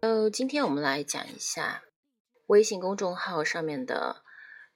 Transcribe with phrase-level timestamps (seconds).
[0.00, 1.82] 呃，今天我们来讲一下
[2.46, 4.22] 微信公众号上面的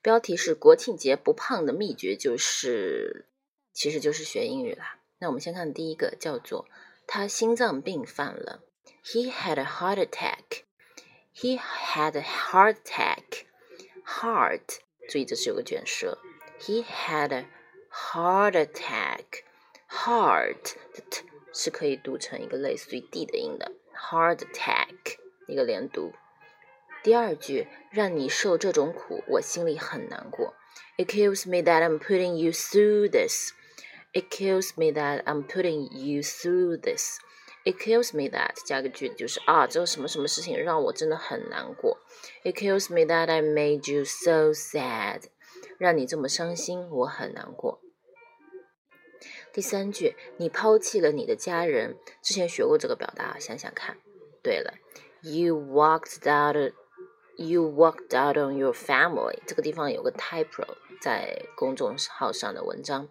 [0.01, 3.29] 标题是“国庆节不胖的秘诀”，就是
[3.71, 4.99] 其实就是学英语啦。
[5.19, 6.67] 那我们先看第一个，叫做
[7.07, 8.63] 他心脏病犯了
[9.05, 10.63] ，He had a heart attack.
[11.33, 13.45] He had a heart attack.
[14.05, 16.17] Heart，注意这是有个卷舌。
[16.59, 17.47] He had a
[17.89, 19.45] heart attack.
[19.89, 23.71] Heart 的 t 是可以读成一个类似于 d 的音的。
[24.10, 26.12] Heart attack，一个连读。
[27.02, 30.54] 第二句，让你受这种苦，我心里很难过。
[30.96, 33.52] It kills me that I'm putting you through this.
[34.12, 37.18] It kills me that I'm putting you through this.
[37.64, 41.98] It kills me that 加个句子就是啊，这个什么什么事情让我真的很难过。
[42.42, 45.24] It kills me that I made you so sad，
[45.78, 47.80] 让你这么伤心，我很难过。
[49.53, 51.95] 第三句，你抛弃了你的家人。
[52.23, 53.97] 之前学过这个表达，想想看。
[54.41, 54.73] 对了
[55.21, 56.73] ，You walked out,
[57.37, 59.37] you walked out on your family。
[59.45, 60.65] 这个地方有个 typo，
[60.99, 63.07] 在公众号上的文章。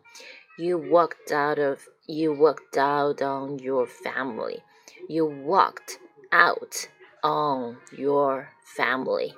[0.59, 4.63] You walked out of, you walked out on your family.
[5.09, 5.99] You walked
[6.33, 6.89] out
[7.23, 9.37] on your family.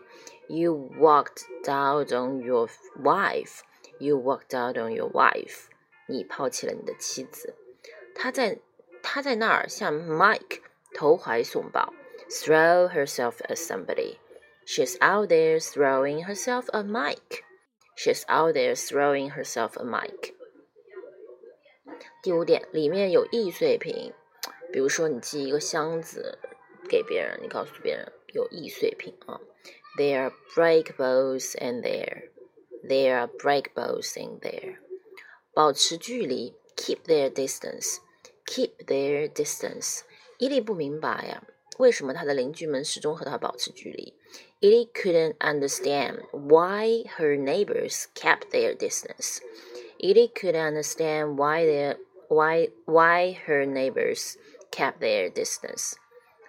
[0.48, 2.69] You walked out on your
[3.03, 3.61] wife.
[3.98, 5.69] You walked out on your wife.
[6.07, 7.55] 你抛弃了你的妻子，
[8.15, 8.59] 她在
[9.03, 10.61] 她在那儿向 Mike
[10.95, 11.93] 投怀送抱
[12.29, 14.19] ，throw herself at somebody.
[14.67, 17.43] She's out there throwing herself a Mike.
[17.97, 20.35] She's out there throwing herself a Mike.
[22.23, 24.13] 第五点，里面有易碎品，
[24.73, 26.39] 比如说你寄一个箱子
[26.89, 29.41] 给别人，你告诉别人有易碎品啊。
[29.99, 32.31] There are breakables in there.
[32.83, 34.79] There are breakables in there.
[35.54, 40.02] 保持距离，keep their distance，keep their distance。
[40.38, 41.44] 伊利不明白呀，
[41.78, 44.14] 为什么他的邻居们始终和他保持距离？
[44.62, 49.39] Edie couldn't understand why her neighbors kept their distance.
[50.00, 54.36] Edie couldn't understand why their why why her neighbors
[54.72, 55.94] kept their distance.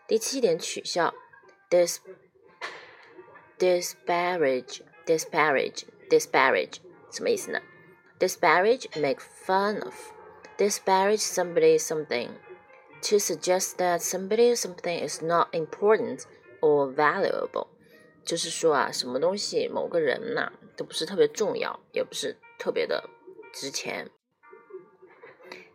[0.07, 1.15] 第七点取笑，
[1.71, 1.99] dis
[3.59, 6.77] disparage disparage disparage
[7.11, 7.61] 什么意思呢
[8.25, 9.95] ？disparage, make fun of,
[10.59, 12.31] disparage somebody something,
[13.03, 16.27] to suggest that somebody or something is not important
[16.61, 17.69] or valuable，
[18.25, 23.09] 就是说啊，什么东西、某个人呐、啊，都不是特别重要，也不是特别的
[23.53, 24.11] 值钱、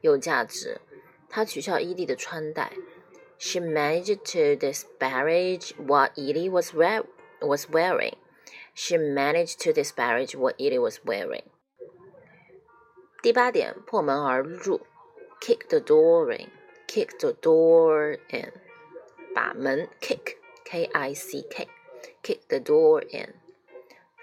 [0.01, 0.79] 有价值。
[1.29, 2.73] 他取笑伊利的穿戴。
[3.37, 6.73] She managed to disparage what Edie was
[7.41, 8.13] was wearing.
[8.73, 11.43] She managed to disparage what Edie was wearing.
[13.22, 14.80] 第八点，破门而入
[15.42, 18.50] ，kick the door in，kick the door in，
[19.34, 23.34] 把门 kick，k i c k，kick the door in，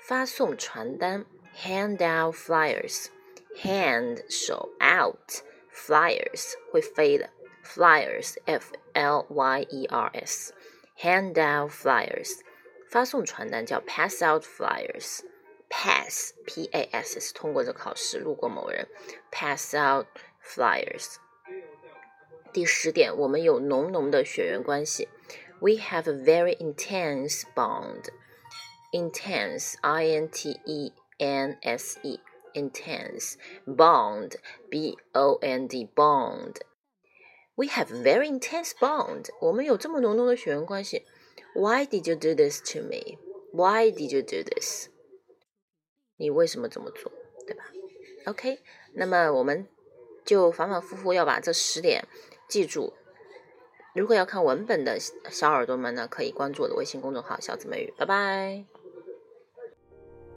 [0.02, 7.30] 发送传单，hand out flyers，hand 手 out flyers 会飞的
[7.64, 12.40] ，flyers，f l y e r s，hand out flyers，
[12.90, 15.20] 发送传单叫 pass out flyers。
[15.87, 18.89] pass p a s 是通过这考试路过某人，
[19.31, 20.07] pass out
[20.45, 21.17] flyers。
[22.53, 25.09] 第十点，我们有浓浓的血缘关系，
[25.61, 32.21] we have a very intense bond。intense i n t e n s e
[32.53, 34.35] intense bond
[34.69, 39.29] b o n d bond。We have a very intense bond。
[39.41, 41.07] 我们有这么浓浓的血缘关系。
[41.55, 43.19] Why did you do this to me?
[43.53, 44.89] Why did you do this?
[46.18, 47.12] 你为什么这么做，
[47.46, 47.64] 对吧
[48.26, 48.60] ？OK，
[48.94, 49.68] 那么我们
[50.26, 52.06] 就反反复复要把这十点
[52.48, 52.94] 记住。
[53.94, 57.94] 如果要看文本的小耳朵们呢，可以关注我的微信公众号“小紫梅语”。
[57.98, 58.77] 拜拜。